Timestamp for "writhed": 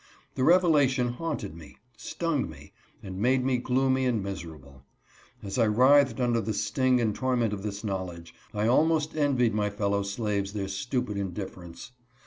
5.67-6.19